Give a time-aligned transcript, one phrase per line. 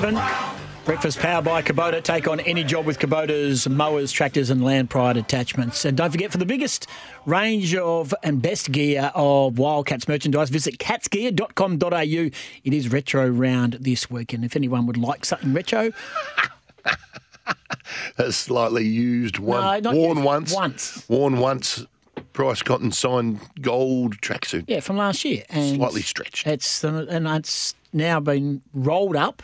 [0.00, 0.20] seven.
[0.86, 2.02] Breakfast powered by Kubota.
[2.02, 5.84] Take on any job with Kubota's mowers, tractors, and land pride attachments.
[5.84, 6.86] And don't forget, for the biggest
[7.26, 12.30] range of and best gear of Wildcats merchandise, visit catsgear.com.au.
[12.64, 14.32] It is retro round this week.
[14.32, 15.90] And if anyone would like something retro,
[18.18, 21.08] a slightly used one, No, worn used, once, once.
[21.10, 21.84] worn once.
[22.32, 25.42] Bryce Cotton signed gold tracksuit, yeah, from last year.
[25.50, 26.46] And slightly stretched.
[26.46, 29.42] It's and it's now been rolled up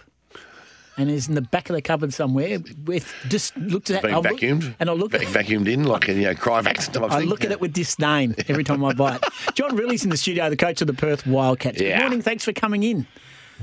[0.99, 2.59] and is in the back of the cupboard somewhere.
[2.85, 6.09] With just looked at Been I'll look- vacuumed, and I look Vac- vacuumed in like
[6.09, 7.29] a you know Cryovax type I thing.
[7.29, 9.25] look at it with disdain every time I buy it.
[9.55, 11.79] John Rillie's in the studio, the coach of the Perth Wildcats.
[11.79, 12.23] Good morning.
[12.23, 13.07] Thanks for coming in.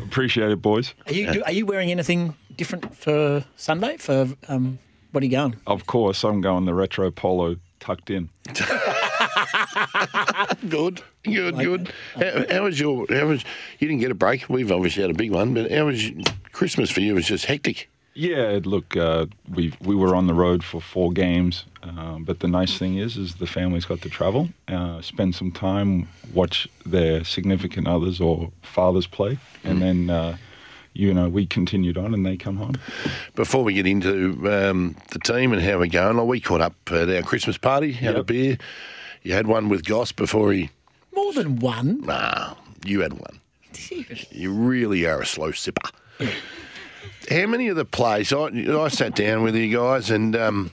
[0.02, 0.94] Appreciate it, boys.
[1.08, 3.98] Are you do, are you wearing anything different for Sunday?
[3.98, 4.80] For um,
[5.12, 5.56] what are you going?
[5.68, 8.30] Of course, I'm going the retro polo tucked in.
[10.70, 11.94] Good, good, good.
[12.16, 13.06] How, how was your?
[13.10, 13.44] How was
[13.80, 14.48] you didn't get a break?
[14.50, 16.12] We've obviously had a big one, but how was
[16.52, 17.16] Christmas for you?
[17.16, 17.90] Was just hectic.
[18.16, 22.48] Yeah, look, uh, we we were on the road for four games, um, but the
[22.48, 27.24] nice thing is, is the families got to travel, uh, spend some time, watch their
[27.24, 30.10] significant others or fathers play, and then.
[30.10, 30.38] Uh,
[30.96, 32.76] you know, we continued on and they come home.
[33.34, 36.76] Before we get into um, the team and how we're going, like we caught up
[36.92, 38.60] at our Christmas party, had a beer.
[39.24, 40.70] You had one with Goss before he.
[41.14, 42.02] More than one.
[42.02, 43.40] Nah, you had one.
[44.32, 45.92] You really are a slow sipper.
[47.30, 48.34] How many of the plays?
[48.34, 50.72] I, I sat down with you guys and um,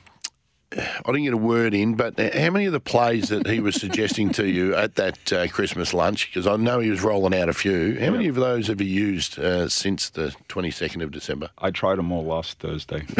[0.72, 3.74] I didn't get a word in, but how many of the plays that he was
[3.74, 6.28] suggesting to you at that uh, Christmas lunch?
[6.28, 7.98] Because I know he was rolling out a few.
[7.98, 11.50] How many of those have you used uh, since the 22nd of December?
[11.58, 13.04] I tried them all last Thursday.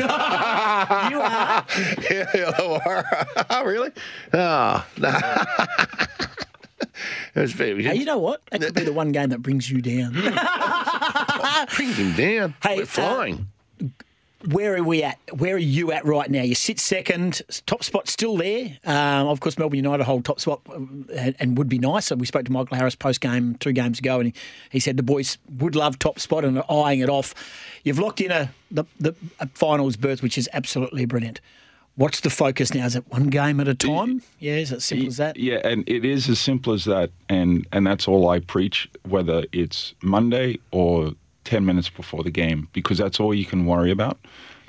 [1.11, 1.67] You are.
[3.50, 3.91] oh, really?
[4.33, 5.19] Oh, no.
[7.34, 8.42] It was very Hey, you know what?
[8.50, 10.12] That could be the one game that brings you down.
[11.77, 12.55] Bring him down.
[12.63, 13.46] Hey, We're uh, flying.
[14.46, 15.18] Where are we at?
[15.36, 16.42] Where are you at right now?
[16.42, 18.78] You sit second, top spot still there.
[18.86, 22.11] Um, of course, Melbourne United hold top spot um, and, and would be nice.
[22.11, 24.34] We spoke to Michael Harris post game two games ago, and he,
[24.70, 27.34] he said the boys would love top spot and are eyeing it off.
[27.84, 31.40] You've locked in a the, the a finals berth, which is absolutely brilliant.
[31.96, 32.86] What's the focus now?
[32.86, 34.22] Is it one game at a time?
[34.39, 35.36] Yeah, is it simple as that?
[35.36, 39.45] Yeah, and it is as simple as that, and and that's all I preach, whether
[39.52, 41.12] it's Monday or
[41.45, 44.18] ten minutes before the game, because that's all you can worry about.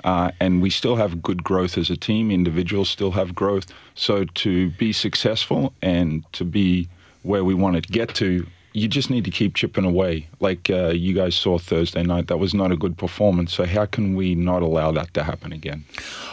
[0.04, 2.30] Uh, and we still have good growth as a team.
[2.30, 3.66] Individuals still have growth.
[3.94, 6.88] So to be successful and to be
[7.22, 10.28] where we want to get to, you just need to keep chipping away.
[10.40, 13.52] Like uh, you guys saw Thursday night, that was not a good performance.
[13.52, 15.84] So how can we not allow that to happen again?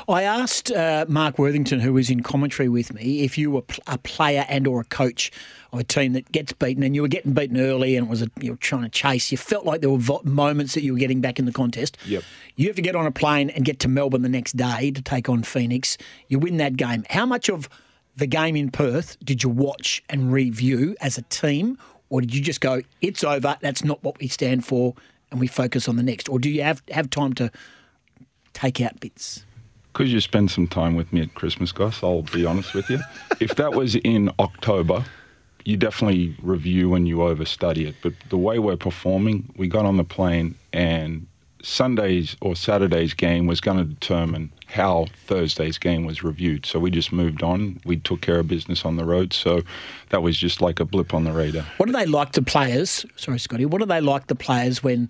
[0.07, 3.97] I asked uh, Mark Worthington, who was in commentary with me, if you were a
[3.97, 5.31] player and or a coach
[5.71, 8.21] of a team that gets beaten, and you were getting beaten early, and it was
[8.21, 9.31] a, you were trying to chase.
[9.31, 11.97] You felt like there were vo- moments that you were getting back in the contest.
[12.07, 12.23] Yep.
[12.55, 15.01] You have to get on a plane and get to Melbourne the next day to
[15.01, 15.97] take on Phoenix.
[16.27, 17.05] You win that game.
[17.09, 17.69] How much of
[18.15, 21.77] the game in Perth did you watch and review as a team,
[22.09, 23.57] or did you just go, "It's over.
[23.61, 24.95] That's not what we stand for,"
[25.31, 26.29] and we focus on the next?
[26.29, 27.51] Or do you have have time to
[28.53, 29.45] take out bits?
[29.93, 32.99] Because you spend some time with me at Christmas, Gus, I'll be honest with you.
[33.39, 35.03] if that was in October,
[35.65, 37.95] you definitely review and you overstudy it.
[38.01, 41.27] But the way we're performing, we got on the plane and
[41.61, 46.65] Sunday's or Saturday's game was going to determine how Thursday's game was reviewed.
[46.65, 47.81] So we just moved on.
[47.85, 49.33] We took care of business on the road.
[49.33, 49.61] So
[50.09, 51.65] that was just like a blip on the radar.
[51.77, 53.05] What do they like to players?
[53.15, 53.65] Sorry, Scotty.
[53.65, 55.09] What do they like the players when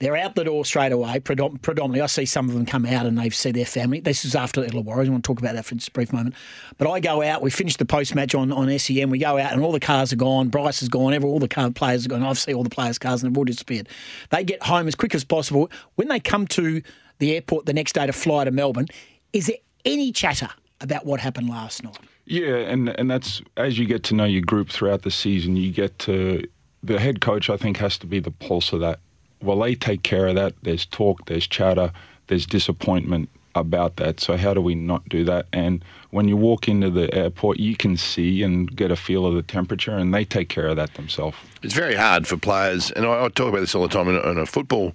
[0.00, 1.20] they're out the door straight away?
[1.20, 4.00] Predom- predominantly, I see some of them come out and they see their family.
[4.00, 5.06] This is after the Illawarra.
[5.06, 6.34] I want to talk about that for just a brief moment.
[6.78, 7.42] But I go out.
[7.42, 9.10] We finish the post match on on SEN.
[9.10, 10.48] We go out and all the cars are gone.
[10.48, 11.14] Bryce is gone.
[11.14, 12.22] Every all the car players are gone.
[12.22, 13.88] I've seen all the players' cars and they've all disappeared.
[14.30, 15.70] They get home as quick as possible.
[15.94, 16.82] When they come to
[17.18, 18.88] the airport the next day to fly to Melbourne,
[19.32, 20.48] is there any chatter
[20.80, 21.98] about what happened last night?
[22.26, 25.70] Yeah, and and that's as you get to know your group throughout the season, you
[25.70, 26.42] get to
[26.82, 27.48] the head coach.
[27.50, 28.98] I think has to be the pulse of that.
[29.42, 30.54] Well, they take care of that.
[30.62, 31.92] There's talk, there's chatter,
[32.28, 34.18] there's disappointment about that.
[34.20, 35.46] So how do we not do that?
[35.52, 39.34] And when you walk into the airport, you can see and get a feel of
[39.34, 41.36] the temperature, and they take care of that themselves.
[41.62, 44.16] It's very hard for players, and I, I talk about this all the time in,
[44.16, 44.92] a- in a football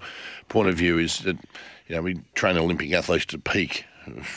[0.49, 0.97] point of view.
[0.97, 1.37] Is that
[1.87, 3.85] you know we train Olympic athletes to peak,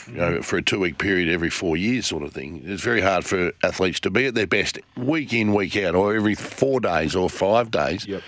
[0.07, 2.61] you know, for a two-week period every four years, sort of thing.
[2.65, 6.15] It's very hard for athletes to be at their best week in, week out, or
[6.15, 8.05] every four days or five days.
[8.07, 8.21] Yep.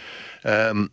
[0.43, 0.91] Um,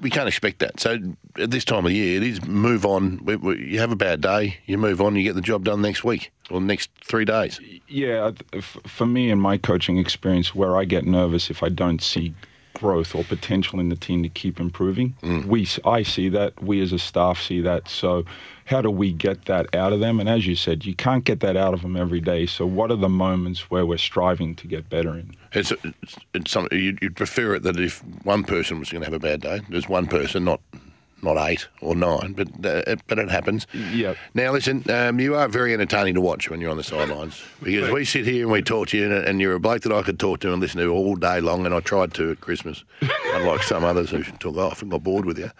[0.00, 0.78] We can't expect that.
[0.80, 0.98] So
[1.38, 3.24] at this time of year, it is move on.
[3.24, 5.82] We, we, you have a bad day, you move on, you get the job done
[5.82, 7.60] next week or next three days.
[7.88, 12.34] Yeah, for me and my coaching experience, where I get nervous if I don't see
[12.78, 15.14] growth or potential in the team to keep improving.
[15.22, 15.46] Mm.
[15.46, 16.62] We, I see that.
[16.62, 17.88] We as a staff see that.
[17.88, 18.24] So,
[18.66, 20.18] how do we get that out of them?
[20.18, 22.46] And as you said, you can't get that out of them every day.
[22.46, 25.36] So, what are the moments where we're striving to get better in?
[25.52, 29.06] It's, it's, it's something you'd, you'd prefer it that if one person was going to
[29.06, 30.60] have a bad day, there's one person, not
[31.26, 33.66] not eight or nine, but uh, it, but it happens.
[33.74, 34.16] Yep.
[34.34, 37.90] Now listen, um, you are very entertaining to watch when you're on the sidelines because
[37.90, 40.02] we sit here and we talk to you, and, and you're a bloke that I
[40.02, 42.84] could talk to and listen to all day long, and I tried to at Christmas,
[43.34, 45.50] unlike some others who took off and got bored with you.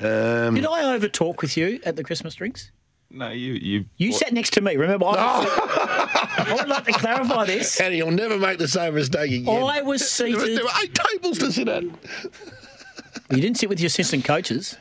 [0.00, 2.70] Um, Did I over talk with you at the Christmas drinks?
[3.10, 4.76] No, you, you, You sat next to me.
[4.76, 5.16] Remember, I, was,
[6.50, 7.80] I would like to clarify this.
[7.80, 9.48] and you'll never make the same mistake again.
[9.48, 10.58] I was there, were, seated.
[10.58, 11.84] there were eight tables to sit at.
[11.84, 14.76] You didn't sit with your assistant coaches.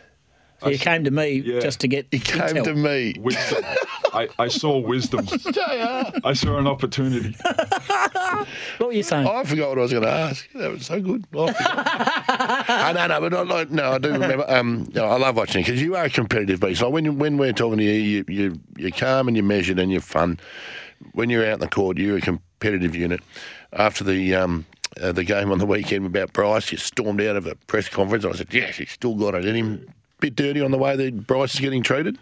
[0.61, 1.59] So you came to me Yeah.
[1.59, 2.63] just to get He came intel.
[2.65, 3.15] to me.
[3.19, 3.63] wisdom.
[4.13, 5.27] I, I saw wisdom.
[6.23, 7.35] I saw an opportunity.
[8.77, 9.27] What were you saying?
[9.27, 10.47] I forgot what I was going to ask.
[10.53, 11.25] That was so good.
[11.33, 11.55] I forgot.
[12.69, 14.45] I no, no, but I, like, no, I do remember.
[14.47, 16.81] Um, no, I love watching because you are a competitive beast.
[16.81, 19.79] Like when you, when we're talking to you, you, you you're calm and you're measured
[19.79, 20.39] and you're fun.
[21.13, 23.21] When you're out in the court, you're a competitive unit.
[23.73, 24.65] After the um,
[25.01, 28.23] uh, the game on the weekend about Bryce, you stormed out of a press conference.
[28.25, 31.27] I said, "Yes, he's still got it in him." Bit dirty on the way that
[31.27, 32.17] Bryce is getting treated.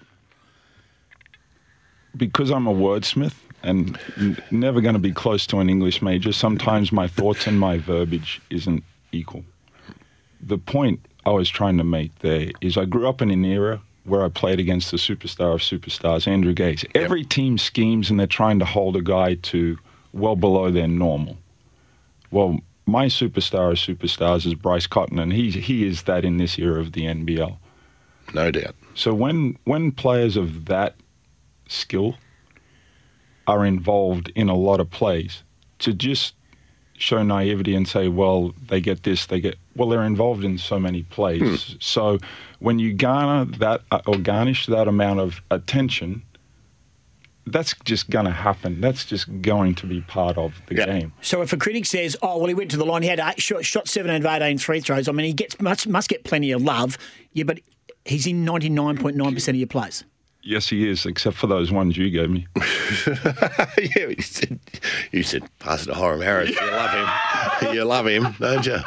[2.17, 6.31] because I'm a wordsmith and n- never going to be close to an English major,
[6.31, 9.43] sometimes my thoughts and my verbiage isn't equal.
[10.41, 13.81] The point I was trying to make there is I grew up in an era
[14.03, 16.85] where I played against the superstar of superstars, Andrew Gaze.
[16.93, 19.77] Every team schemes and they're trying to hold a guy to
[20.13, 21.37] well below their normal.
[22.31, 26.59] Well, my superstar of superstars is Bryce Cotton, and he, he is that in this
[26.59, 27.57] era of the NBL.
[28.35, 28.75] No doubt.
[28.93, 30.95] So when when players of that
[31.67, 32.17] skill
[33.47, 35.43] are involved in a lot of plays,
[35.79, 36.33] to just
[36.97, 40.79] show naivety and say, well, they get this, they get well, they're involved in so
[40.79, 41.75] many plays.
[41.79, 42.17] So
[42.59, 46.23] when you garner that uh, or garnish that amount of attention,
[47.47, 48.81] that's just going to happen.
[48.81, 50.85] That's just going to be part of the Yeah.
[50.85, 51.13] game.
[51.21, 53.41] So if a critic says, "Oh, well, he went to the line, he had eight,
[53.41, 56.23] shot, shot seven out of eighteen free throws," I mean, he gets must must get
[56.23, 56.97] plenty of love.
[57.33, 57.59] Yeah, but
[58.05, 60.03] he's in ninety nine point nine percent of your plays.
[60.47, 62.45] Yes, he is, except for those ones you gave me.
[62.55, 64.59] yeah, you said,
[65.11, 66.51] you said pass it to Hiram Harris.
[66.51, 66.91] You love
[67.61, 67.73] him.
[67.73, 68.77] you love him, don't you?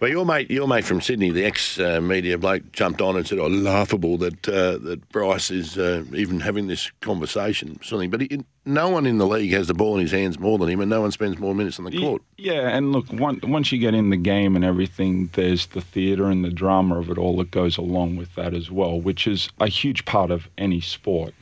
[0.00, 3.48] Well, your mate, your mate from Sydney, the ex-media bloke, jumped on and said, "Oh,
[3.48, 8.88] laughable that uh, that Bryce is uh, even having this conversation." Something, but he, no
[8.90, 11.00] one in the league has the ball in his hands more than him, and no
[11.00, 12.22] one spends more minutes on the court.
[12.36, 16.26] Yeah, and look, once once you get in the game and everything, there's the theatre
[16.26, 19.48] and the drama of it all that goes along with that as well, which is
[19.58, 21.34] a huge part of any sport.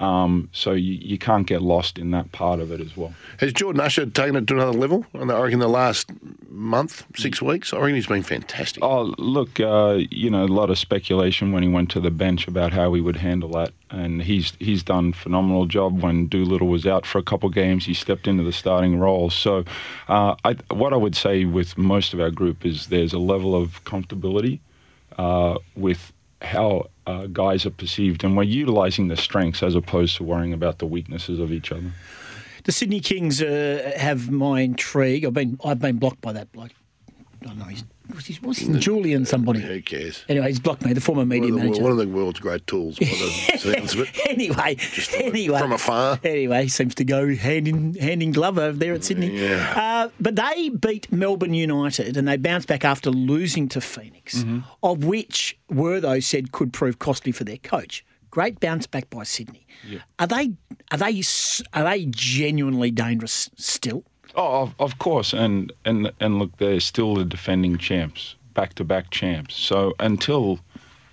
[0.00, 3.14] Um, so you, you can't get lost in that part of it as well.
[3.38, 5.06] Has Jordan Usher taken it to another level?
[5.14, 6.10] I reckon the last
[6.54, 8.82] month, six weeks, I reckon he's been fantastic.
[8.82, 12.46] Oh, look, uh, you know, a lot of speculation when he went to the bench
[12.48, 16.02] about how he would handle that, and he's he's done phenomenal job.
[16.02, 19.30] When Doolittle was out for a couple of games, he stepped into the starting role.
[19.30, 19.64] So,
[20.08, 23.54] uh, I, what I would say with most of our group is there's a level
[23.54, 24.60] of comfortability
[25.18, 30.24] uh, with how uh, guys are perceived, and we're utilising the strengths as opposed to
[30.24, 31.92] worrying about the weaknesses of each other.
[32.64, 35.24] The Sydney Kings uh, have my intrigue.
[35.24, 36.70] I've been I've been blocked by that bloke.
[37.42, 37.64] I don't know.
[37.66, 39.60] He's, what's his, what's his Julian somebody.
[39.60, 40.24] Who cares?
[40.30, 40.94] Anyway, he's blocked me.
[40.94, 41.82] The former media of, the, manager.
[41.82, 44.08] one of the world's great tools, by the sounds of it.
[44.30, 46.18] anyway, from- anyway, from afar.
[46.24, 49.38] Anyway, seems to go hand in hand in glove over there at Sydney.
[49.38, 49.74] Yeah.
[49.76, 54.60] Uh, but they beat Melbourne United and they bounced back after losing to Phoenix, Mm-hmm.
[54.82, 58.06] of which Wertho said could prove costly for their coach.
[58.34, 59.64] Great bounce back by Sydney.
[60.18, 60.54] Are they
[60.90, 61.22] are they
[61.72, 64.02] are they genuinely dangerous still?
[64.34, 69.54] Oh, of, of course, and and and look, they're still the defending champs, back-to-back champs.
[69.54, 70.58] So until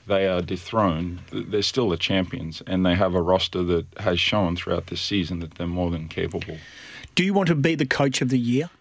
[0.07, 4.55] they are dethroned, they're still the champions, and they have a roster that has shown
[4.55, 6.57] throughout this season that they're more than capable.
[7.13, 8.71] Do you want to be the coach of the year?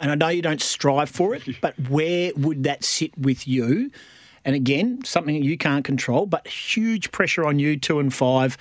[0.00, 3.90] And I know you don't strive for it, but where would that sit with you?
[4.46, 8.56] And again, something you can't control, but huge pressure on you, two and five.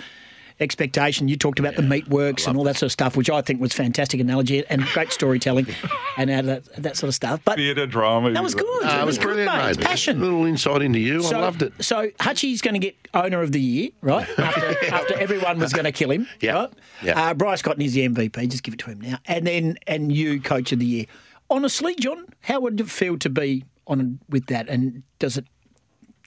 [0.61, 1.27] Expectation.
[1.27, 3.59] You talked about the meat works and all that sort of stuff, which I think
[3.59, 5.67] was fantastic analogy and great storytelling
[6.17, 7.41] and all that, that sort of stuff.
[7.43, 8.31] But Theatre drama.
[8.31, 8.65] that was good.
[8.85, 9.69] Ah, it was, good, brilliant, mate.
[9.71, 9.85] It's mate.
[9.85, 10.17] passion.
[10.17, 11.25] A little insight into you.
[11.25, 11.73] I loved it.
[11.83, 14.25] So Hutchie's going to get owner of the year, right?
[14.39, 16.53] After, after everyone was going to kill him, Yeah.
[16.53, 16.73] right?
[17.03, 17.21] Yeah.
[17.21, 18.47] Uh, Bryce Cotton is the MVP.
[18.47, 21.05] Just give it to him now, and then and you coach of the year.
[21.49, 24.69] Honestly, John, how would it feel to be on with that?
[24.69, 25.45] And does it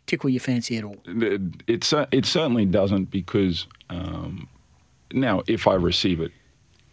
[0.08, 0.96] tickle your fancy at all?
[1.06, 4.48] It, it, it certainly doesn't because um,
[5.12, 6.32] now if I receive it,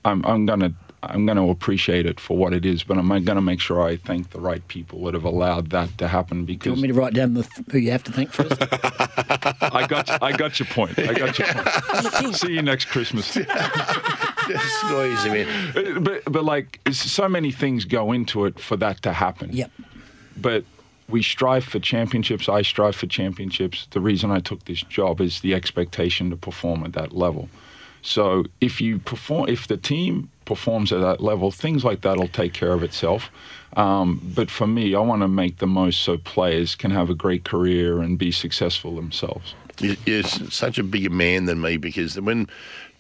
[0.03, 0.73] I'm, I'm gonna
[1.09, 3.81] I'm going to appreciate it for what it is, but I'm going to make sure
[3.81, 6.45] I thank the right people that have allowed that to happen.
[6.45, 8.55] Because Do you want me to write down the, who you have to thank first?
[8.61, 10.97] I got, I got your point.
[10.97, 12.35] I got your point.
[12.35, 13.33] See you next Christmas.
[14.47, 15.47] Just squeeze him in.
[15.75, 19.51] Uh, but but like so many things go into it for that to happen.
[19.51, 19.71] yep.
[20.37, 20.65] But
[21.07, 22.49] we strive for championships.
[22.49, 23.87] I strive for championships.
[23.91, 27.49] The reason I took this job is the expectation to perform at that level.
[28.01, 32.53] So if you perform, if the team performs at that level, things like that'll take
[32.53, 33.29] care of itself.
[33.77, 37.15] Um, but for me, I want to make the most so players can have a
[37.15, 39.53] great career and be successful themselves.
[39.79, 42.47] You- You're such a bigger man than me because when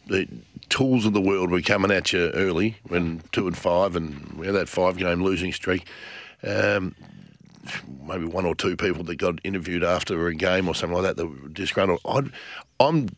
[0.07, 0.27] the
[0.69, 4.47] tools of the world were coming at you early, when two and five, and we
[4.47, 5.87] had that five game losing streak,
[6.43, 6.93] um,
[8.03, 11.17] maybe one or two people that got interviewed after a game or something like that
[11.17, 12.01] that were disgruntled.
[12.05, 12.31] I'd,
[12.79, 13.09] I'm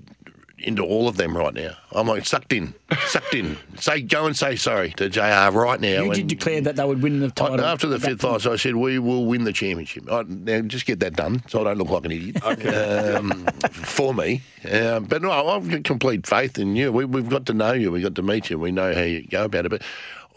[0.59, 1.71] into all of them right now.
[1.91, 2.73] I'm like sucked in,
[3.05, 3.57] sucked in.
[3.79, 6.03] Say, go and say sorry to JR right now.
[6.03, 7.61] You did declare that they would win the I- title.
[7.61, 10.11] After the fifth loss, I said we will win the championship.
[10.11, 13.15] I, now just get that done, so I don't look like an idiot.
[13.15, 16.91] Um, for me, um, but no, I've got complete faith in you.
[16.91, 17.91] We, we've got to know you.
[17.91, 18.57] We've got to meet you.
[18.57, 19.69] We know how you go about it.
[19.69, 19.83] But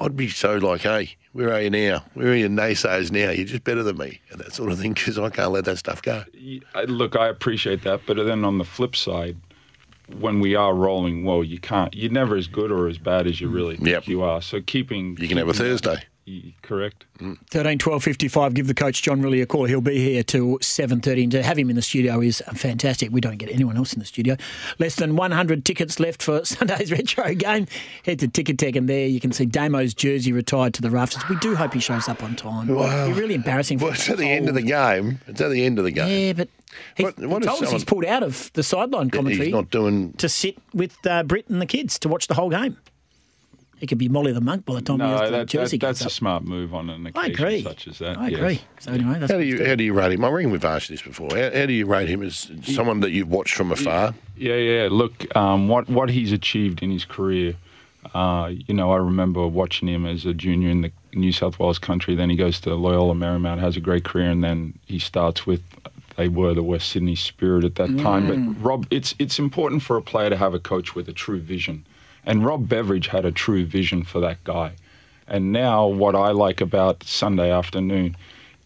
[0.01, 2.05] I'd be so like, hey, where are you now?
[2.15, 3.31] Where are your naysayers now?
[3.31, 4.95] You're just better than me, and that sort of thing.
[4.95, 6.25] Because I can't let that stuff go.
[6.87, 9.37] Look, I appreciate that, but then on the flip side,
[10.19, 11.95] when we are rolling, well, you can't.
[11.95, 13.93] You're never as good or as bad as you really think mm.
[13.93, 14.09] Yep.
[14.09, 14.43] you are.
[14.43, 16.03] So keeping You can have a keeping- Thursday.
[16.27, 17.07] Y- Correct.
[17.51, 18.55] 13 12 55.
[18.55, 19.65] Give the coach John Rillie a call.
[19.65, 21.23] He'll be here till 7.30.
[21.25, 23.11] And to have him in the studio is fantastic.
[23.11, 24.37] We don't get anyone else in the studio.
[24.79, 27.67] Less than 100 tickets left for Sunday's retro game.
[28.05, 31.23] Head to Ticketek and there you can see Damo's jersey retired to the rafters.
[31.29, 32.69] We do hope he shows up on time.
[32.69, 33.05] Wow.
[33.05, 33.79] It'd be really embarrassing.
[33.79, 35.21] For Well, it's at the end of the game.
[35.27, 36.27] It's at the end of the game.
[36.27, 36.49] Yeah, but
[36.97, 39.71] he, What- he told us someone- he's pulled out of the sideline commentary He's not
[39.71, 40.13] doing.
[40.15, 42.77] to sit with uh, Britt and the kids to watch the whole game.
[43.81, 45.79] He could be Molly the monk by the time he has No, the that, jersey
[45.79, 47.63] that, goes that's a smart move on an I occasion agree.
[47.63, 48.19] such as that.
[48.19, 48.39] I yes.
[48.39, 48.61] agree.
[48.79, 50.25] So anyway, that's How do you how do you rate him?
[50.25, 51.31] I reckon we've asked this before.
[51.31, 54.15] How, how do you rate him as someone that you've watched from afar?
[54.37, 54.89] Yeah, yeah.
[54.91, 57.55] Look, um, what what he's achieved in his career.
[58.15, 61.79] Uh, you know, I remember watching him as a junior in the New South Wales
[61.79, 62.15] country.
[62.15, 65.63] Then he goes to Loyola Marymount, has a great career, and then he starts with.
[66.17, 68.27] They were the West Sydney Spirit at that time.
[68.29, 71.41] But Rob, it's it's important for a player to have a coach with a true
[71.41, 71.87] vision,
[72.25, 74.73] and Rob Beveridge had a true vision for that guy.
[75.27, 78.17] And now, what I like about Sunday afternoon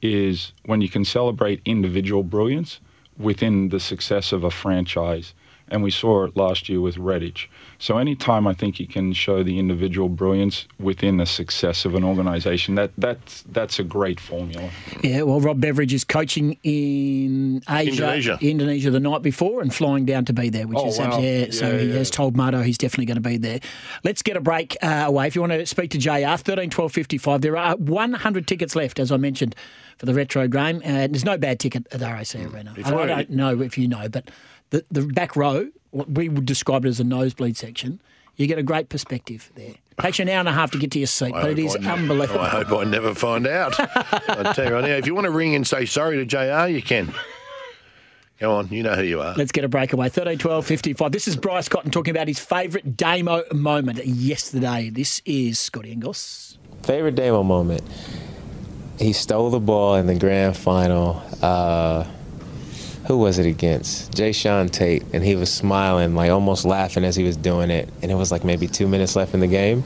[0.01, 2.81] is when you can celebrate individual brilliance
[3.19, 5.35] within the success of a franchise.
[5.69, 7.47] And we saw it last year with Redditch.
[7.79, 12.05] So anytime I think you can show the individual brilliance within the success of an
[12.05, 14.69] organisation, that that's that's a great formula.
[15.03, 18.39] Yeah, well, Rob Beveridge is coaching in Asia, Indonesia.
[18.43, 21.19] Indonesia the night before and flying down to be there, which Oh, is wow.
[21.19, 21.47] yeah.
[21.51, 21.95] So Yeah, he yeah.
[21.95, 23.61] has told Mardo he's definitely going to be there.
[24.05, 25.27] Let's get a break uh, away.
[25.27, 27.41] If you want to speak to JR, 13 12 55.
[27.41, 29.55] There are 100 tickets left, as I mentioned,
[29.99, 30.83] for the retro game.
[30.85, 32.75] Uh, there's no bad ticket at the RAC Arena.
[32.77, 34.31] If I, I I- don't know if you know, but
[34.75, 38.01] the, the back row, what we would describe it as a nosebleed section,
[38.37, 39.75] you get a great perspective there.
[40.01, 41.59] Takes you an hour and a half to get to your seat, I but it
[41.61, 42.41] is hope is I ne- unbelievable.
[42.41, 43.75] I hope I never find out.
[43.79, 46.69] I tell you right now, if you want to ring and say sorry to JR,
[46.69, 47.15] you can.
[48.41, 49.35] Go on, you know who you are.
[49.37, 50.09] Let's get a breakaway.
[50.09, 51.13] 13 12 55.
[51.13, 54.91] This is Bryce Cotton talking about his favourite Damo moment yesterday.
[54.91, 56.59] This is Scotty Ingles.
[56.83, 57.83] Favorite Damo moment.
[58.99, 61.23] He stole the ball in the grand final.
[61.41, 62.05] Uh,
[63.07, 64.13] who was it against?
[64.13, 67.89] Jae'Sean Tate, and he was smiling, like almost laughing as he was doing it.
[68.03, 69.85] And it was like maybe two minutes left in the game.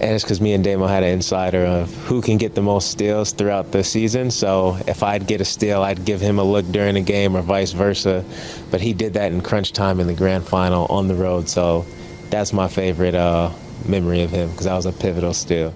[0.00, 2.92] And it's because me and Damo had an insider of who can get the most
[2.92, 4.30] steals throughout the season.
[4.30, 7.42] So if I'd get a steal, I'd give him a look during the game or
[7.42, 8.24] vice versa.
[8.70, 11.48] But he did that in crunch time in the grand final on the road.
[11.48, 11.84] So
[12.30, 13.50] that's my favorite uh,
[13.86, 15.74] memory of him because that was a pivotal steal.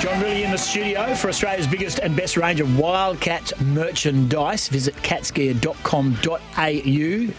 [0.00, 4.66] John Rillie in the studio for Australia's biggest and best range of Wildcats merchandise.
[4.68, 7.34] Visit catsgear.com.au.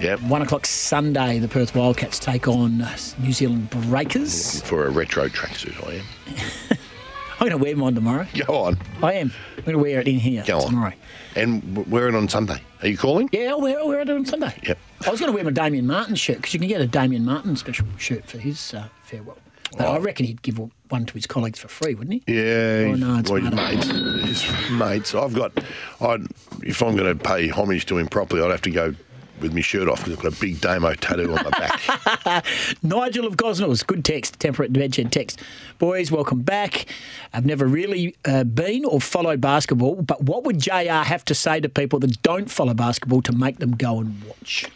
[0.00, 0.20] Yep.
[0.22, 2.78] One o'clock Sunday, the Perth Wildcats take on
[3.18, 4.62] New Zealand Breakers.
[4.62, 6.04] For a retro tracksuit, I am.
[7.40, 8.26] I'm going to wear mine tomorrow.
[8.46, 8.78] Go on.
[9.02, 9.30] I am.
[9.58, 10.70] I'm going to wear it in here Go on.
[10.70, 10.94] tomorrow.
[11.36, 12.62] And wear it on Sunday.
[12.80, 13.28] Are you calling?
[13.32, 14.58] Yeah, I'll wear, I'll wear it on Sunday.
[14.66, 14.78] Yep.
[15.06, 17.26] I was going to wear my Damian Martin shirt because you can get a Damian
[17.26, 19.36] Martin special shirt for his uh, farewell.
[19.76, 20.58] But I reckon he'd give
[20.88, 22.32] one to his colleagues for free, wouldn't he?
[22.34, 24.42] Yeah, Oh, no, well, his mates.
[24.42, 25.14] His mates.
[25.14, 25.52] I've got.
[26.00, 26.26] I'd,
[26.62, 28.94] if I'm going to pay homage to him properly, I'd have to go
[29.40, 32.44] with my shirt off because I've got a big Damo tattoo on my back.
[32.82, 35.40] Nigel of Gosnells, good text, temperate adventure text.
[35.78, 36.84] Boys, welcome back.
[37.32, 41.58] I've never really uh, been or followed basketball, but what would JR have to say
[41.60, 44.66] to people that don't follow basketball to make them go and watch?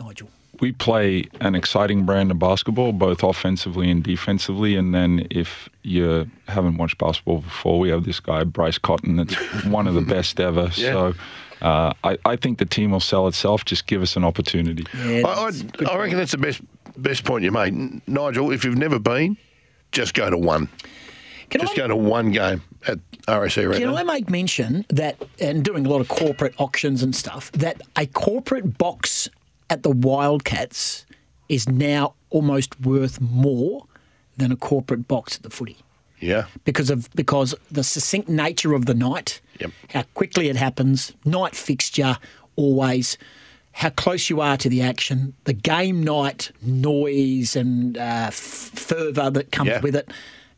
[0.00, 0.28] Nigel.
[0.60, 4.76] We play an exciting brand of basketball, both offensively and defensively.
[4.76, 9.34] And then if you haven't watched basketball before, we have this guy Bryce Cotton that's
[9.66, 10.70] one of the best ever.
[10.74, 10.92] Yeah.
[10.92, 11.14] So.
[11.62, 13.64] Uh, I, I think the team will sell itself.
[13.64, 14.84] Just give us an opportunity.
[15.02, 16.60] Yeah, I, I, I reckon that's the best
[16.96, 18.50] best point you made, Nigel.
[18.52, 19.38] If you've never been,
[19.90, 20.68] just go to one.
[21.50, 23.78] Can Just I- go to one game at RAC Arena.
[23.78, 27.80] Can I make mention that, and doing a lot of corporate auctions and stuff, that
[27.96, 29.28] a corporate box
[29.74, 31.04] at the Wildcats
[31.48, 33.86] is now almost worth more
[34.38, 35.76] than a corporate box at the footy
[36.20, 36.46] yeah.
[36.64, 39.70] because of because the succinct nature of the night, Yep.
[39.90, 42.16] how quickly it happens, night fixture
[42.56, 43.18] always,
[43.72, 49.30] how close you are to the action, the game night noise and uh, f- fervour
[49.30, 49.80] that comes Yeah.
[49.80, 50.08] with it,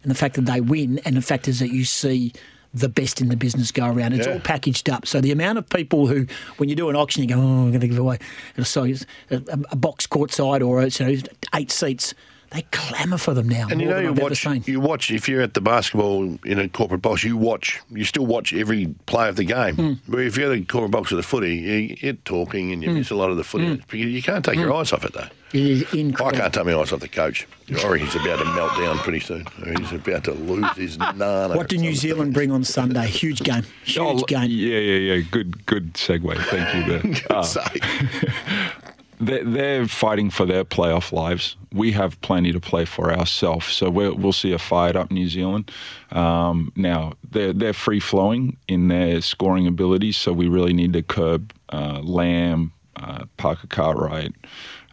[0.02, 2.32] and the fact that they win, and the fact is that you see
[2.78, 4.12] the best in the business go around.
[4.12, 4.35] It's Yeah.
[4.35, 5.06] all packaged up.
[5.06, 6.26] So the amount of people who,
[6.59, 8.18] when you do an auction, you go, "Oh, I'm going to give away
[8.62, 8.85] so
[9.30, 11.23] a, a box courtside or you know,
[11.54, 12.14] eight seats."
[12.50, 13.67] They clamour for them now.
[13.71, 14.45] And you know, you I've watch.
[14.69, 17.25] You watch if you're at the basketball in a corporate box.
[17.25, 17.81] You watch.
[17.91, 19.75] You still watch every play of the game.
[19.75, 19.93] Hmm.
[20.09, 22.91] But if you're at a corporate box with the footy, you, you're talking and you
[22.91, 22.97] Hmm.
[22.97, 23.67] miss a lot of the footy.
[23.67, 23.75] Hmm.
[23.88, 24.76] Because You can't take your hmm.
[24.76, 25.26] eyes off it though.
[25.53, 27.47] It is I can't take my eyes off the coach.
[27.71, 29.47] I reckon he's about to melt down pretty soon.
[29.79, 31.12] He's about to lose his ah, ah.
[31.12, 31.57] nana.
[31.57, 33.07] What do New Zealand bring on Sunday?
[33.07, 33.62] Huge game.
[33.65, 34.50] Oh, Huge Oh, game.
[34.50, 35.23] Yeah, yeah, yeah.
[35.31, 36.37] Good, good segue.
[36.47, 36.99] Thank you.
[36.99, 37.23] There.
[37.31, 38.93] Ah.
[39.18, 41.56] They're, they're fighting for their playoff lives.
[41.73, 45.28] We have plenty to play for ourselves, so we're, we'll see a fired up New
[45.28, 45.70] Zealand.
[46.11, 51.02] Um, now they're they're free flowing in their scoring abilities, so we really need to
[51.02, 54.35] curb uh, Lamb, uh, Parker Cartwright.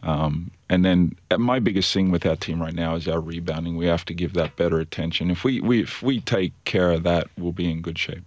[0.03, 3.77] Um, and then uh, my biggest thing with our team right now is our rebounding.
[3.77, 5.31] We have to give that better attention.
[5.31, 8.23] If we, we if we take care of that, we'll be in good shape.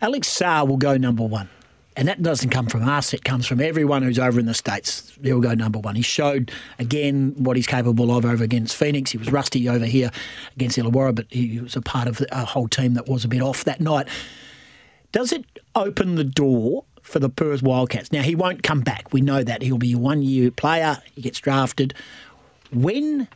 [0.00, 1.48] Alex Sarr will go number one.
[1.96, 5.16] And that doesn't come from us, it comes from everyone who's over in the States.
[5.22, 5.94] He'll go number one.
[5.94, 9.12] He showed again what he's capable of over against Phoenix.
[9.12, 10.10] He was rusty over here
[10.56, 13.40] against Illawarra, but he was a part of a whole team that was a bit
[13.40, 14.08] off that night.
[15.12, 15.44] Does it
[15.76, 18.10] open the door for the Perth Wildcats?
[18.10, 19.12] Now, he won't come back.
[19.12, 19.62] We know that.
[19.62, 21.94] He'll be a one year player, he gets drafted.
[22.72, 23.28] When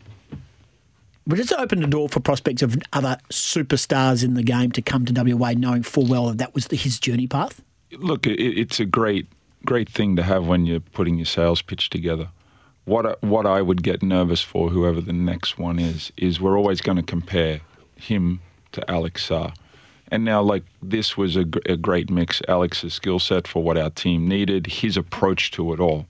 [1.29, 5.05] but it's opened the door for prospects of other superstars in the game to come
[5.05, 7.63] to WA, knowing full well that that was his journey path.
[7.93, 9.27] Look, it, it's a great,
[9.65, 12.29] great thing to have when you're putting your sales pitch together.
[12.85, 16.57] What I, what I would get nervous for, whoever the next one is, is we're
[16.57, 17.61] always going to compare
[17.97, 18.41] him
[18.73, 19.55] to Alex Sarr.
[20.11, 22.41] And now, like this was a, a great mix.
[22.49, 26.07] Alex's skill set for what our team needed, his approach to it all.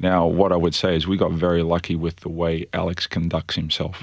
[0.00, 3.54] Now, what I would say is we got very lucky with the way Alex conducts
[3.54, 4.02] himself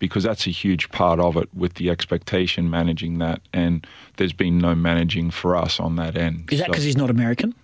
[0.00, 3.40] because that's a huge part of it with the expectation managing that.
[3.52, 6.50] And there's been no managing for us on that end.
[6.50, 7.54] Is that So because he's not American?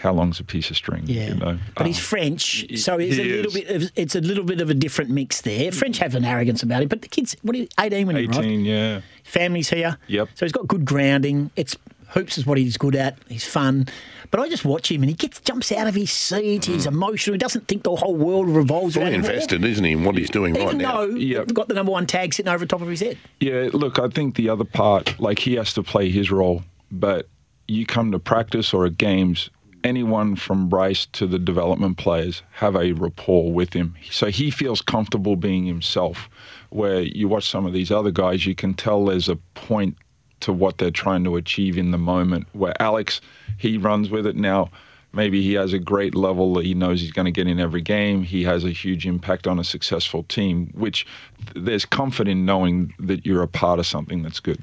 [0.00, 1.02] how long's a piece of string?
[1.06, 1.58] Yeah, You know?
[1.74, 3.54] but he's Um, French, so it's a little is.
[3.54, 3.70] bit.
[3.82, 5.72] Of, it's a little bit of a different mix there.
[5.72, 8.26] French have an arrogance about it, but the kids, what are you, eighteen when he
[8.26, 8.38] right?
[8.38, 9.00] 18, yeah.
[9.24, 9.96] Family's here.
[10.06, 10.28] Yep.
[10.34, 11.50] So he's got good grounding.
[11.56, 11.76] It's
[12.10, 13.16] hoops is what he's good at.
[13.28, 13.88] He's fun.
[14.30, 16.62] But I just watch him and he gets jumps out of his seat.
[16.62, 16.74] Mm.
[16.74, 17.34] He's emotional.
[17.34, 19.20] He doesn't think the whole world revolves Fully around him.
[19.24, 21.06] invested, isn't he, in what he's doing right Even now?
[21.06, 21.44] though Yep.
[21.44, 23.18] he's got the number one tag sitting over the top of his head.
[23.40, 27.28] Yeah, look, I think the other part, like he has to play his role, but
[27.68, 29.50] you come to practice or at games,
[29.84, 33.94] anyone from Bryce to the development players have a rapport with him.
[34.10, 36.28] So he feels comfortable being himself.
[36.70, 39.96] Where you watch some of these other guys, you can tell there's a point
[40.40, 42.46] to what they're trying to achieve in the moment.
[42.52, 43.20] Where Alex,
[43.58, 44.70] he runs with it now.
[45.12, 47.80] Maybe he has a great level that he knows he's going to get in every
[47.80, 48.22] game.
[48.22, 51.06] He has a huge impact on a successful team, which
[51.54, 54.58] there's comfort in knowing that you're a part of something that's good.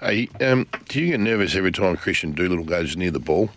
[0.00, 3.50] Hey, um, do you get nervous every time Kristian Doolittle goes near the ball?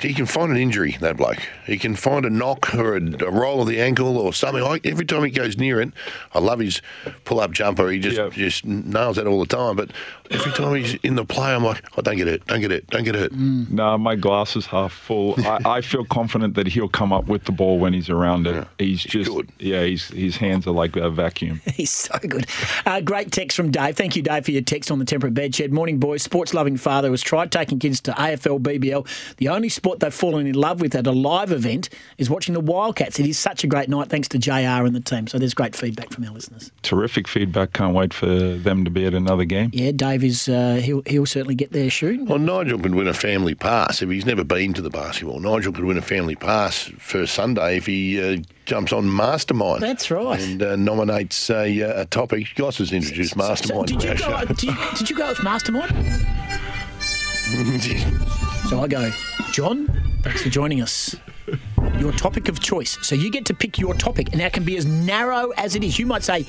[0.00, 1.38] He can find an injury, that bloke.
[1.66, 4.62] He can find a knock or a, a roll of the ankle or something.
[4.62, 5.90] I, every time he goes near it,
[6.34, 6.80] I love his
[7.24, 7.90] pull-up jumper.
[7.90, 8.32] He just Yep.
[8.32, 9.76] just nails that all the time.
[9.76, 9.90] But
[10.30, 12.86] every time he's in the play, I'm like, oh, don't get hurt, don't get hurt,
[12.88, 13.32] don't get hurt.
[13.32, 15.34] No, my glass is half full.
[15.46, 18.66] I, I feel confident that he'll come up with the ball when he's around it.
[18.78, 19.50] He's just, good.
[19.58, 21.60] yeah, he's, his hands are like a vacuum.
[21.74, 22.46] He's so good.
[22.86, 23.96] Uh, great text from Dave.
[23.96, 25.70] Thank you, Dave, for your text on the Temperate Bedshed.
[25.70, 26.22] Morning, boys.
[26.22, 29.36] Sports loving father who has tried taking kids to AFL, BBL.
[29.38, 32.60] The only sport they've fallen in love with at a live event is watching the
[32.60, 33.18] Wildcats.
[33.18, 35.26] It is such a great night thanks to JR and the team.
[35.26, 36.70] So there's great feedback from our listeners.
[36.82, 37.72] Terrific feedback.
[37.72, 39.70] Can't wait for them to be at another game.
[39.72, 42.26] Yeah, Dave is, uh, he'll, he'll certainly get there soon.
[42.26, 45.40] Well, Nigel could win a family pass if he's never been to the basketball.
[45.40, 49.82] Nigel could win a family pass first Sunday if he uh, jumps on Mastermind.
[49.82, 50.40] That's right.
[50.40, 52.46] And uh, nominates a, uh, a topic.
[52.54, 55.90] Goss has introduced Mastermind So did, you go, did, you, did you go with Mastermind?
[58.72, 59.12] So I go,
[59.52, 59.86] John,
[60.22, 61.14] thanks for joining us.
[61.98, 62.96] your topic of choice.
[63.02, 65.84] So you get to pick your topic, and that can be as narrow as it
[65.84, 65.98] is.
[65.98, 66.44] You might say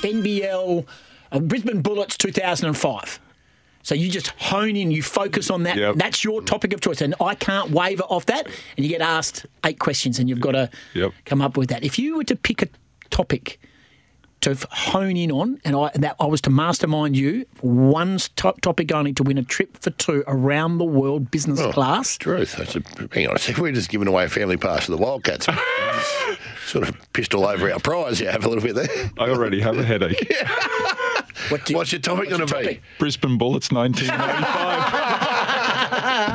[0.00, 0.86] NBL,
[1.32, 3.20] uh, Brisbane Bullets 2005.
[3.82, 5.76] So you just hone in, you focus on that.
[5.76, 5.96] Yep.
[5.96, 8.46] That's your topic of choice, and I can't waver off that.
[8.78, 11.12] And you get asked eight questions, and you've got to Yep.
[11.26, 11.84] come up with that.
[11.84, 12.68] If you were to pick a
[13.10, 13.60] topic
[14.54, 18.60] to hone in on, and I that I was to mastermind you for one top
[18.60, 22.16] topic only to win a trip for two around the world business Oh, class.
[22.18, 22.56] Truth.
[22.56, 22.82] That's a,
[23.12, 23.62] hang on a second.
[23.62, 25.46] We're just giving away a family pass to the Wildcats.
[26.66, 28.20] sort of pissed all over our prize.
[28.20, 29.10] You have a little bit there.
[29.18, 30.32] I already have a headache.
[31.50, 32.80] What you- What's your topic going to be?
[32.98, 34.92] Brisbane Bullets 1995.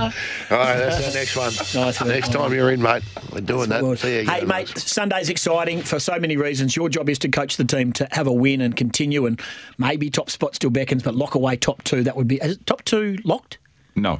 [0.01, 1.53] All right, that's our next one.
[1.85, 2.09] Nice one.
[2.09, 3.03] next time you're in, mate.
[3.31, 3.99] We're doing that.
[3.99, 6.75] See you hey, again, mate, Sunday's exciting for so many reasons.
[6.75, 9.39] Your job is to coach the team to have a win and continue, and
[9.77, 12.03] maybe top spot still beckons, but lock away top two.
[12.03, 13.57] That would be is top two locked.
[13.95, 14.19] no.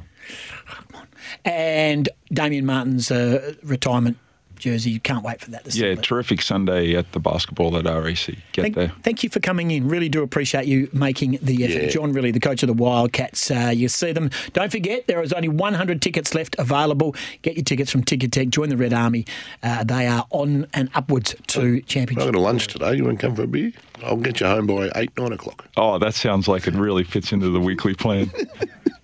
[1.44, 4.18] And Damian Martin's uh, retirement
[4.62, 4.90] jersey.
[4.90, 5.64] You can't wait for that.
[5.64, 6.04] To Yeah, celebrate.
[6.04, 8.26] terrific Sunday at the basketball at RAC.
[8.52, 8.92] Get Thank, there.
[9.02, 9.88] thank you for coming in.
[9.88, 11.82] Really do appreciate you making the effort.
[11.84, 11.88] Yeah.
[11.90, 13.50] John Rillie, the coach of the Wildcats.
[13.50, 14.30] Uh, you see them.
[14.52, 17.14] Don't forget, there is only 100 tickets left available.
[17.42, 18.50] Get your tickets from Ticketek.
[18.50, 19.26] Join the Red Army.
[19.62, 22.18] Uh, they are on and upwards to championship I'm championship.
[22.24, 22.94] going to lunch today.
[22.94, 23.72] You want to come for a beer?
[24.04, 25.66] I'll get you home by eight, nine o'clock.
[25.76, 28.30] Oh, that sounds like it really fits into the weekly plan.